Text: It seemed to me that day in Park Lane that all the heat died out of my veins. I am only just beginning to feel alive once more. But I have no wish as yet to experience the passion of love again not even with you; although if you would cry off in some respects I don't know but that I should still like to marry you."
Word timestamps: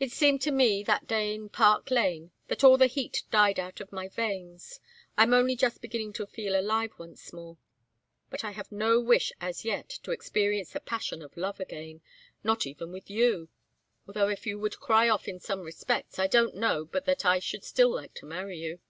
It 0.00 0.10
seemed 0.10 0.40
to 0.40 0.50
me 0.50 0.82
that 0.84 1.06
day 1.06 1.34
in 1.34 1.50
Park 1.50 1.90
Lane 1.90 2.30
that 2.48 2.64
all 2.64 2.78
the 2.78 2.86
heat 2.86 3.24
died 3.30 3.60
out 3.60 3.82
of 3.82 3.92
my 3.92 4.08
veins. 4.08 4.80
I 5.14 5.24
am 5.24 5.34
only 5.34 5.56
just 5.56 5.82
beginning 5.82 6.14
to 6.14 6.26
feel 6.26 6.58
alive 6.58 6.92
once 6.98 7.34
more. 7.34 7.58
But 8.30 8.44
I 8.44 8.52
have 8.52 8.72
no 8.72 8.98
wish 8.98 9.30
as 9.42 9.62
yet 9.62 9.90
to 9.90 10.10
experience 10.10 10.70
the 10.70 10.80
passion 10.80 11.20
of 11.20 11.36
love 11.36 11.60
again 11.60 12.00
not 12.42 12.66
even 12.66 12.92
with 12.92 13.10
you; 13.10 13.50
although 14.06 14.28
if 14.30 14.46
you 14.46 14.58
would 14.58 14.80
cry 14.80 15.10
off 15.10 15.28
in 15.28 15.38
some 15.38 15.60
respects 15.60 16.18
I 16.18 16.28
don't 16.28 16.54
know 16.54 16.86
but 16.86 17.04
that 17.04 17.26
I 17.26 17.38
should 17.38 17.62
still 17.62 17.90
like 17.94 18.14
to 18.14 18.24
marry 18.24 18.56
you." 18.56 18.80